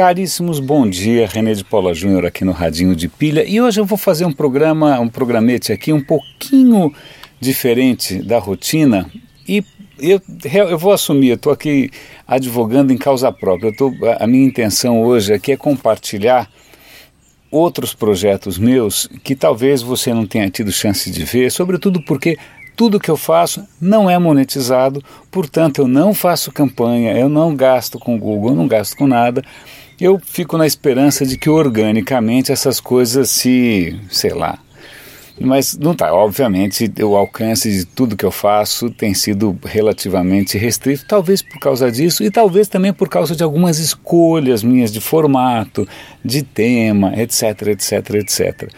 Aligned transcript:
Caríssimos, 0.00 0.60
bom 0.60 0.88
dia. 0.88 1.26
René 1.26 1.52
de 1.52 1.62
Paula 1.62 1.92
Júnior 1.92 2.24
aqui 2.24 2.42
no 2.42 2.52
Radinho 2.52 2.96
de 2.96 3.06
Pilha. 3.06 3.44
E 3.46 3.60
hoje 3.60 3.78
eu 3.78 3.84
vou 3.84 3.98
fazer 3.98 4.24
um 4.24 4.32
programa, 4.32 4.98
um 4.98 5.10
programete 5.10 5.74
aqui 5.74 5.92
um 5.92 6.02
pouquinho 6.02 6.90
diferente 7.38 8.22
da 8.22 8.38
rotina. 8.38 9.04
E 9.46 9.62
eu, 9.98 10.18
eu 10.70 10.78
vou 10.78 10.92
assumir, 10.92 11.28
eu 11.28 11.34
estou 11.34 11.52
aqui 11.52 11.90
advogando 12.26 12.94
em 12.94 12.96
causa 12.96 13.30
própria. 13.30 13.68
Eu 13.68 13.76
tô, 13.76 13.92
a 14.18 14.26
minha 14.26 14.46
intenção 14.46 15.02
hoje 15.02 15.34
aqui 15.34 15.52
é 15.52 15.56
compartilhar 15.58 16.48
outros 17.50 17.92
projetos 17.92 18.56
meus 18.56 19.06
que 19.22 19.36
talvez 19.36 19.82
você 19.82 20.14
não 20.14 20.26
tenha 20.26 20.48
tido 20.48 20.72
chance 20.72 21.10
de 21.10 21.24
ver, 21.24 21.52
sobretudo 21.52 22.02
porque 22.06 22.38
tudo 22.74 22.98
que 22.98 23.10
eu 23.10 23.18
faço 23.18 23.62
não 23.78 24.08
é 24.08 24.18
monetizado, 24.18 25.04
portanto 25.30 25.82
eu 25.82 25.86
não 25.86 26.14
faço 26.14 26.50
campanha, 26.50 27.12
eu 27.12 27.28
não 27.28 27.54
gasto 27.54 27.98
com 27.98 28.18
Google, 28.18 28.52
eu 28.52 28.56
não 28.56 28.66
gasto 28.66 28.96
com 28.96 29.06
nada. 29.06 29.44
Eu 30.00 30.18
fico 30.18 30.56
na 30.56 30.66
esperança 30.66 31.26
de 31.26 31.36
que 31.36 31.50
organicamente 31.50 32.50
essas 32.50 32.80
coisas 32.80 33.28
se, 33.28 34.00
sei 34.10 34.32
lá, 34.32 34.58
mas 35.38 35.76
não 35.76 35.92
está. 35.92 36.12
Obviamente, 36.14 36.90
o 37.02 37.16
alcance 37.16 37.70
de 37.70 37.84
tudo 37.84 38.16
que 38.16 38.24
eu 38.24 38.30
faço 38.30 38.90
tem 38.90 39.12
sido 39.12 39.58
relativamente 39.62 40.56
restrito, 40.56 41.04
talvez 41.06 41.42
por 41.42 41.58
causa 41.58 41.92
disso 41.92 42.22
e 42.22 42.30
talvez 42.30 42.66
também 42.66 42.92
por 42.92 43.08
causa 43.08 43.36
de 43.36 43.42
algumas 43.42 43.78
escolhas 43.78 44.62
minhas 44.62 44.90
de 44.90 45.00
formato, 45.00 45.86
de 46.24 46.42
tema, 46.42 47.14
etc, 47.20 47.68
etc, 47.68 48.14
etc. 48.14 48.70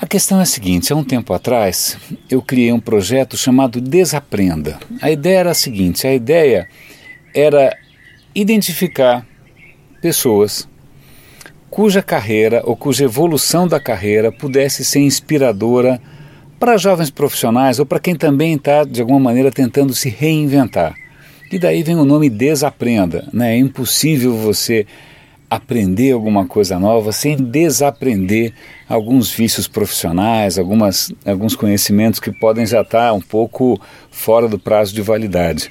A 0.00 0.06
questão 0.06 0.38
é 0.38 0.42
a 0.42 0.46
seguinte: 0.46 0.92
há 0.92 0.96
um 0.96 1.04
tempo 1.04 1.32
atrás 1.32 1.96
eu 2.30 2.42
criei 2.42 2.72
um 2.72 2.80
projeto 2.80 3.36
chamado 3.38 3.80
Desaprenda. 3.80 4.78
A 5.00 5.10
ideia 5.10 5.38
era 5.38 5.50
a 5.50 5.54
seguinte: 5.54 6.06
a 6.06 6.14
ideia 6.14 6.68
era 7.34 7.74
identificar 8.34 9.26
pessoas 10.04 10.68
cuja 11.70 12.02
carreira 12.02 12.60
ou 12.66 12.76
cuja 12.76 13.06
evolução 13.06 13.66
da 13.66 13.80
carreira 13.80 14.30
pudesse 14.30 14.84
ser 14.84 15.00
inspiradora 15.00 15.98
para 16.60 16.76
jovens 16.76 17.08
profissionais 17.08 17.78
ou 17.78 17.86
para 17.86 17.98
quem 17.98 18.14
também 18.14 18.52
está, 18.52 18.84
de 18.84 19.00
alguma 19.00 19.18
maneira, 19.18 19.50
tentando 19.50 19.94
se 19.94 20.10
reinventar. 20.10 20.94
E 21.50 21.58
daí 21.58 21.82
vem 21.82 21.96
o 21.96 22.04
nome 22.04 22.28
Desaprenda. 22.28 23.26
Né? 23.32 23.54
É 23.54 23.58
impossível 23.58 24.36
você 24.36 24.86
aprender 25.48 26.12
alguma 26.12 26.46
coisa 26.46 26.78
nova 26.78 27.12
sem 27.12 27.36
desaprender 27.36 28.52
alguns 28.88 29.30
vícios 29.30 29.68
profissionais, 29.68 30.58
algumas, 30.58 31.12
alguns 31.24 31.54
conhecimentos 31.54 32.20
que 32.20 32.32
podem 32.32 32.66
já 32.66 32.82
estar 32.82 33.12
um 33.12 33.20
pouco 33.20 33.80
fora 34.10 34.48
do 34.48 34.58
prazo 34.58 34.94
de 34.94 35.02
validade. 35.02 35.70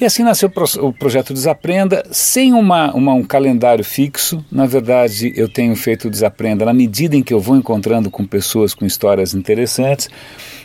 E 0.00 0.04
assim 0.04 0.22
nasceu 0.22 0.50
o 0.80 0.92
projeto 0.92 1.32
Desaprenda, 1.32 2.06
sem 2.10 2.52
uma, 2.52 2.94
uma, 2.94 3.14
um 3.14 3.24
calendário 3.24 3.84
fixo. 3.84 4.44
Na 4.50 4.66
verdade, 4.66 5.32
eu 5.36 5.48
tenho 5.48 5.74
feito 5.74 6.10
Desaprenda 6.10 6.64
na 6.64 6.72
medida 6.72 7.16
em 7.16 7.22
que 7.22 7.32
eu 7.32 7.40
vou 7.40 7.56
encontrando 7.56 8.10
com 8.10 8.24
pessoas 8.24 8.74
com 8.74 8.84
histórias 8.84 9.34
interessantes. 9.34 10.08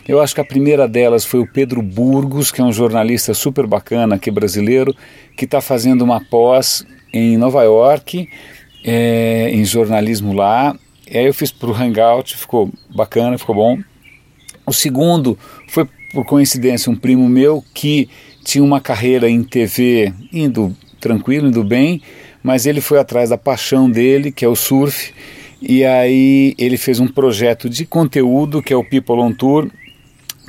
Eu 0.06 0.20
acho 0.20 0.34
que 0.34 0.40
a 0.40 0.44
primeira 0.44 0.86
delas 0.86 1.24
foi 1.24 1.40
o 1.40 1.46
Pedro 1.46 1.80
Burgos, 1.80 2.50
que 2.50 2.60
é 2.60 2.64
um 2.64 2.72
jornalista 2.72 3.32
super 3.32 3.66
bacana 3.66 4.16
aqui 4.16 4.30
brasileiro, 4.30 4.94
que 5.36 5.44
está 5.44 5.60
fazendo 5.60 6.02
uma 6.02 6.20
pós 6.20 6.84
em 7.12 7.36
Nova 7.36 7.62
York, 7.62 8.28
é, 8.84 9.50
em 9.52 9.64
jornalismo 9.64 10.32
lá. 10.32 10.76
E 11.10 11.18
aí 11.18 11.26
eu 11.26 11.34
fiz 11.34 11.52
para 11.52 11.70
o 11.70 11.74
Hangout, 11.74 12.36
ficou 12.36 12.70
bacana, 12.94 13.36
ficou 13.36 13.54
bom. 13.54 13.78
O 14.66 14.72
segundo 14.72 15.38
foi, 15.68 15.86
por 16.12 16.24
coincidência, 16.24 16.90
um 16.90 16.96
primo 16.96 17.28
meu 17.28 17.64
que 17.74 18.08
tinha 18.44 18.62
uma 18.62 18.80
carreira 18.80 19.28
em 19.28 19.42
TV 19.42 20.12
indo 20.32 20.74
tranquilo, 21.00 21.48
indo 21.48 21.64
bem, 21.64 22.00
mas 22.42 22.64
ele 22.66 22.80
foi 22.80 22.98
atrás 22.98 23.30
da 23.30 23.38
paixão 23.38 23.90
dele, 23.90 24.32
que 24.32 24.44
é 24.44 24.48
o 24.48 24.56
surf, 24.56 25.12
e 25.60 25.84
aí 25.84 26.54
ele 26.58 26.76
fez 26.76 26.98
um 26.98 27.06
projeto 27.06 27.68
de 27.68 27.84
conteúdo, 27.84 28.62
que 28.62 28.72
é 28.72 28.76
o 28.76 28.84
People 28.84 29.20
on 29.20 29.32
Tour, 29.32 29.68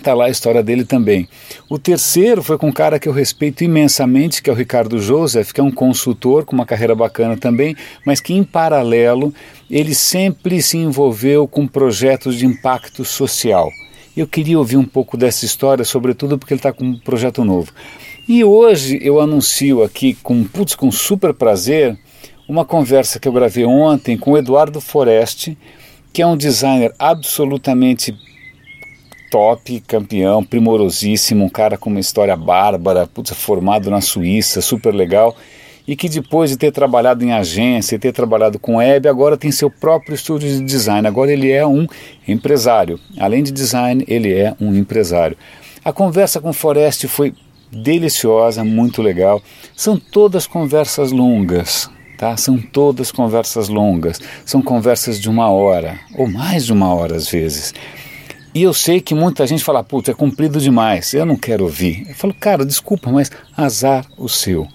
Está 0.03 0.14
lá 0.14 0.25
a 0.25 0.30
história 0.30 0.62
dele 0.62 0.84
também. 0.84 1.30
O 1.69 1.80
terceiro 1.80 2.44
foi 2.44 2.58
com 2.58 2.68
um 2.68 2.74
cara 2.74 3.00
que 3.00 3.08
eu 3.08 3.14
respeito 3.14 3.64
imensamente, 3.64 4.44
que 4.44 4.50
é 4.50 4.53
o 4.53 4.56
Ricardo 4.56 5.00
Joseph, 5.00 5.53
que 5.53 5.62
é 5.62 5.64
um 5.64 5.72
consultor 5.72 6.44
com 6.44 6.53
uma 6.53 6.66
carreira 6.66 6.94
bacana 6.94 7.38
também, 7.38 7.74
mas 8.06 8.19
que 8.19 8.34
em 8.34 8.44
paralelo 8.44 9.34
ele 9.72 9.96
sempre 9.96 10.62
se 10.62 10.78
envolveu 10.78 11.47
com 11.47 11.66
projetos 11.66 12.36
de 12.36 12.46
impacto 12.46 13.06
social. 13.06 13.72
Eu 14.16 14.28
queria 14.28 14.59
ouvir 14.59 14.75
um 14.75 14.84
pouco 14.84 15.16
dessa 15.16 15.46
história, 15.46 15.86
sobretudo 15.86 16.38
porque 16.38 16.53
ele 16.53 16.59
está 16.59 16.74
com 16.74 16.84
um 16.84 17.00
projeto 17.00 17.46
novo. 17.46 17.72
E 18.28 18.44
hoje 18.44 19.00
eu 19.02 19.22
anuncio 19.22 19.84
aqui 19.84 20.16
com, 20.16 20.44
putz, 20.44 20.75
com 20.75 20.92
super 20.92 21.34
prazer 21.34 21.97
uma 22.46 22.66
conversa 22.66 23.22
que 23.22 23.28
eu 23.30 23.31
gravei 23.31 23.63
ontem 23.63 24.18
com 24.18 24.31
o 24.31 24.38
Eduardo 24.38 24.81
Foreste, 24.81 25.58
que 26.12 26.22
é 26.22 26.28
um 26.28 26.36
designer 26.36 26.94
absolutamente 27.00 28.13
top, 29.34 29.80
campeão, 29.88 30.44
primorosíssimo, 30.44 31.46
um 31.46 31.50
cara 31.50 31.76
com 31.76 31.90
uma 31.90 32.00
história 32.00 32.38
bárbara, 32.38 33.08
putz, 33.08 33.32
formado 33.32 33.90
na 33.90 34.00
Suíça, 34.00 34.62
super 34.62 34.94
legal, 34.94 35.36
e 35.88 35.96
que 35.96 36.08
depois 36.08 36.52
de 36.52 36.56
ter 36.58 36.72
trabalhado 36.72 37.26
em 37.26 37.34
agência, 37.34 37.98
ter 37.98 38.14
trabalhado 38.14 38.60
com 38.60 38.76
web, 38.76 39.10
agora 39.10 39.36
tem 39.36 39.52
seu 39.52 39.72
próprio 39.72 40.14
estúdio 40.14 40.48
de 40.48 40.64
design. 40.64 41.08
Agora 41.08 41.34
ele 41.34 41.52
é 41.52 41.66
um 41.66 41.88
empresário. 42.28 43.00
Além 43.20 43.42
de 43.42 43.52
design, 43.52 44.06
ele 44.08 44.32
é 44.32 44.56
um 44.62 44.72
empresário. 44.76 45.36
A 45.84 45.92
conversa 45.92 46.40
com 46.40 46.54
Forest 46.54 47.08
foi 47.08 47.34
deliciosa, 47.72 48.64
muito 48.64 49.02
legal. 49.02 49.42
São 49.76 49.98
todas 49.98 50.46
conversas 50.46 51.12
longas, 51.12 51.90
tá? 52.20 52.38
São 52.38 52.56
todas 52.56 53.12
conversas 53.12 53.68
longas. 53.68 54.22
São 54.46 54.62
conversas 54.62 55.20
de 55.20 55.28
uma 55.28 55.50
hora, 55.50 56.00
ou 56.16 56.28
mais 56.28 56.68
de 56.68 56.72
uma 56.72 56.94
hora 56.94 57.16
às 57.16 57.28
vezes. 57.28 57.74
E 58.56 58.62
eu 58.62 58.72
sei 58.72 59.02
que 59.02 59.16
muita 59.16 59.47
gente 59.47 59.64
fala, 59.64 59.84
putz, 59.84 60.09
é 60.09 60.14
comprido 60.14 60.59
demais, 60.59 61.12
eu 61.16 61.25
não 61.25 61.36
quero 61.36 61.64
ouvir. 61.64 62.06
Eu 62.08 62.14
falo, 62.14 62.36
cara, 62.36 62.64
desculpa, 62.64 63.12
mas 63.12 63.31
azar 63.58 64.06
o 64.16 64.30
seu. 64.30 64.68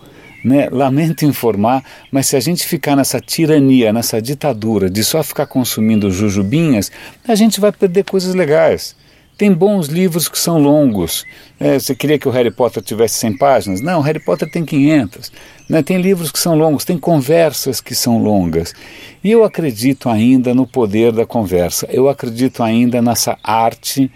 Né? 0.44 0.68
Lamento 0.68 1.24
informar, 1.24 1.84
mas 2.10 2.26
se 2.26 2.34
a 2.34 2.40
gente 2.40 2.66
ficar 2.66 2.96
nessa 2.96 3.20
tirania, 3.20 3.92
nessa 3.92 4.20
ditadura 4.20 4.90
de 4.90 5.04
só 5.04 5.22
ficar 5.22 5.46
consumindo 5.46 6.10
jujubinhas, 6.10 6.90
a 7.26 7.36
gente 7.36 7.60
vai 7.60 7.70
perder 7.70 8.04
coisas 8.04 8.34
legais. 8.34 8.96
Tem 9.38 9.52
bons 9.52 9.86
livros 9.86 10.28
que 10.28 10.36
são 10.36 10.58
longos. 10.58 11.24
É, 11.60 11.78
você 11.78 11.94
queria 11.94 12.18
que 12.18 12.26
o 12.26 12.30
Harry 12.32 12.50
Potter 12.50 12.82
tivesse 12.82 13.20
100 13.20 13.38
páginas? 13.38 13.80
Não, 13.80 14.00
o 14.00 14.02
Harry 14.02 14.18
Potter 14.18 14.50
tem 14.50 14.64
500. 14.64 15.30
Né? 15.68 15.80
Tem 15.80 15.96
livros 16.00 16.32
que 16.32 16.40
são 16.40 16.56
longos, 16.56 16.84
tem 16.84 16.98
conversas 16.98 17.80
que 17.80 17.94
são 17.94 18.20
longas. 18.20 18.74
E 19.22 19.30
eu 19.30 19.44
acredito 19.44 20.08
ainda 20.08 20.52
no 20.52 20.66
poder 20.66 21.12
da 21.12 21.24
conversa. 21.24 21.86
Eu 21.88 22.08
acredito 22.08 22.64
ainda 22.64 23.00
nessa 23.00 23.38
arte 23.40 24.10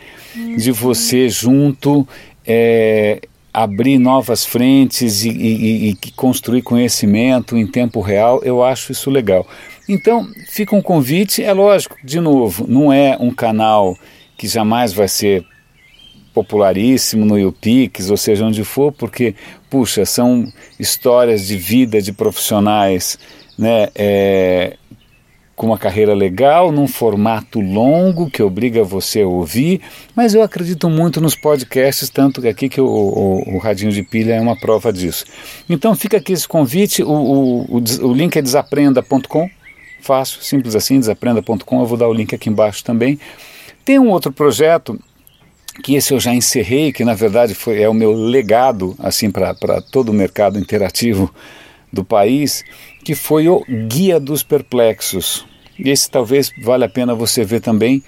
de 0.59 0.73
você 0.73 1.29
junto 1.29 2.07
é, 2.45 3.21
abrir 3.55 3.99
novas 3.99 4.45
frentes 4.45 5.25
e, 5.25 5.31
e, 5.31 5.91
e 5.91 6.11
construir 6.17 6.63
conhecimento 6.63 7.57
em 7.57 7.65
tempo 7.65 8.01
real. 8.01 8.41
Eu 8.43 8.61
acho 8.61 8.91
isso 8.91 9.09
legal. 9.09 9.47
Então, 9.89 10.27
fica 10.49 10.75
um 10.75 10.83
convite. 10.83 11.45
É 11.45 11.53
lógico, 11.53 11.97
de 12.03 12.19
novo, 12.19 12.67
não 12.67 12.93
é 12.93 13.17
um 13.21 13.31
canal 13.31 13.97
que 14.43 14.49
jamais 14.49 14.93
vai 14.93 15.07
ser 15.07 15.45
popularíssimo 16.35 17.25
no 17.25 17.39
YouPix, 17.39 18.11
ou 18.11 18.17
seja, 18.17 18.45
onde 18.45 18.65
for, 18.65 18.91
porque, 18.91 19.37
puxa, 19.71 20.05
são 20.05 20.53
histórias 20.81 21.47
de 21.47 21.57
vida 21.57 22.03
de 22.03 22.13
profissionais 22.13 23.17
né, 23.57 23.91
é, 23.95 24.77
com 25.55 25.67
uma 25.67 25.79
carreira 25.79 26.13
legal, 26.13 26.73
num 26.73 26.89
formato 26.89 27.61
longo 27.61 28.29
que 28.29 28.43
obriga 28.43 28.83
você 28.83 29.21
a 29.21 29.29
ouvir, 29.29 29.81
mas 30.13 30.35
eu 30.35 30.43
acredito 30.43 30.91
muito 30.91 31.21
nos 31.21 31.37
podcasts, 31.37 32.11
tanto 32.11 32.43
que 32.43 32.49
aqui 32.49 32.69
que 32.69 32.81
o, 32.81 32.85
o, 32.85 33.55
o 33.55 33.59
Radinho 33.59 33.93
de 33.93 34.03
Pilha 34.03 34.35
é 34.35 34.41
uma 34.41 34.59
prova 34.59 34.93
disso. 34.93 35.25
Então 35.71 35.95
fica 35.95 36.17
aqui 36.17 36.33
esse 36.33 36.49
convite, 36.49 37.01
o, 37.05 37.09
o, 37.09 37.77
o 37.79 38.13
link 38.13 38.37
é 38.37 38.43
desaprenda.com, 38.43 39.49
fácil, 40.01 40.43
simples 40.43 40.75
assim, 40.75 40.99
desaprenda.com, 40.99 41.81
eu 41.81 41.87
vou 41.87 41.97
dar 41.97 42.09
o 42.09 42.13
link 42.13 42.35
aqui 42.35 42.51
embaixo 42.51 42.83
também. 42.83 43.21
Tem 43.85 43.99
um 43.99 44.11
outro 44.11 44.33
projeto 44.33 44.99
que 45.83 45.95
esse 45.95 46.13
eu 46.13 46.21
já 46.21 46.35
encerrei, 46.35 46.93
que 46.93 47.05
na 47.05 47.15
verdade 47.15 47.55
foi, 47.55 47.81
é 47.81 47.89
o 47.89 47.95
meu 47.95 48.13
legado 48.13 48.95
assim 48.99 49.31
para 49.31 49.81
todo 49.81 50.11
o 50.11 50.15
mercado 50.15 50.59
interativo 50.59 51.33
do 51.93 52.05
país, 52.05 52.65
que 53.05 53.15
foi 53.15 53.49
o 53.49 53.65
Guia 53.89 54.21
dos 54.21 54.43
Perplexos. 54.43 55.45
Esse 55.79 56.11
talvez 56.11 56.53
valha 56.63 56.87
a 56.87 56.89
pena 56.89 57.15
você 57.15 57.45
ver 57.45 57.61
também. 57.61 58.03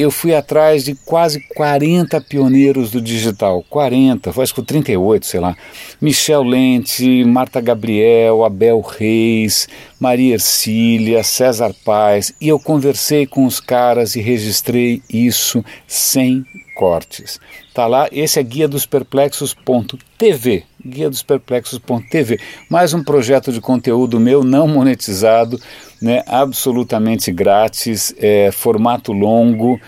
Eu 0.00 0.10
fui 0.10 0.34
atrás 0.34 0.82
de 0.82 0.94
quase 0.94 1.40
40 1.54 2.22
pioneiros 2.22 2.90
do 2.90 3.02
digital, 3.02 3.62
40, 3.68 4.30
acho 4.40 4.54
que 4.54 4.62
38, 4.62 5.26
sei 5.26 5.40
lá. 5.40 5.54
Michel 6.00 6.42
Lente, 6.42 7.22
Marta 7.26 7.60
Gabriel, 7.60 8.42
Abel 8.42 8.80
Reis, 8.80 9.68
Maria 10.00 10.32
Ercília, 10.32 11.22
César 11.22 11.74
Paz, 11.84 12.32
e 12.40 12.48
eu 12.48 12.58
conversei 12.58 13.26
com 13.26 13.44
os 13.44 13.60
caras 13.60 14.16
e 14.16 14.22
registrei 14.22 15.02
isso 15.06 15.62
sem 15.86 16.46
cortes. 16.80 17.38
Tá 17.74 17.86
lá, 17.86 18.08
esse 18.10 18.40
é 18.40 18.42
guia 18.42 18.66
dos 18.66 18.86
perplexos.tv, 18.86 20.64
guia 20.82 21.10
dos 21.10 21.22
perplexos.tv. 21.22 22.40
Mais 22.70 22.94
um 22.94 23.04
projeto 23.04 23.52
de 23.52 23.60
conteúdo 23.60 24.18
meu 24.18 24.42
não 24.42 24.66
monetizado, 24.66 25.60
né, 26.00 26.22
absolutamente 26.26 27.30
grátis, 27.30 28.14
é, 28.16 28.50
formato 28.50 29.12
longo. 29.12 29.78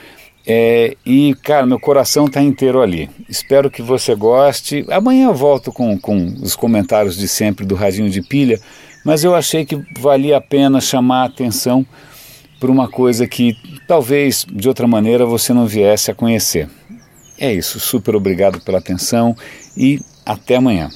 É, 0.47 0.95
e, 1.07 1.35
cara, 1.43 1.65
meu 1.65 1.81
coração 1.81 2.27
está 2.27 2.43
inteiro 2.43 2.83
ali. 2.83 3.09
Espero 3.27 3.71
que 3.71 3.81
você 3.81 4.15
goste. 4.15 4.85
Amanhã 4.91 5.29
eu 5.29 5.35
volto 5.35 5.73
com, 5.73 5.99
com 5.99 6.35
os 6.43 6.55
comentários 6.55 7.17
de 7.17 7.27
sempre 7.27 7.65
do 7.65 7.75
Radinho 7.75 8.11
de 8.11 8.21
Pilha, 8.21 8.61
mas 9.03 9.25
eu 9.25 9.35
achei 9.35 9.65
que 9.65 9.83
valia 9.99 10.37
a 10.37 10.43
pena 10.43 10.79
chamar 10.79 11.23
a 11.23 11.27
atenção 11.27 11.87
por 12.61 12.69
uma 12.69 12.87
coisa 12.87 13.27
que 13.27 13.57
talvez 13.87 14.47
de 14.51 14.69
outra 14.69 14.87
maneira 14.87 15.27
você 15.27 15.53
não 15.53 15.67
viesse 15.67 16.11
a 16.11 16.15
conhecer. 16.15 16.69
É 17.39 17.53
isso, 17.53 17.81
super 17.81 18.15
obrigado 18.15 18.61
pela 18.61 18.79
atenção 18.79 19.37
e 19.77 20.01
até 20.25 20.57
amanhã. 20.57 20.91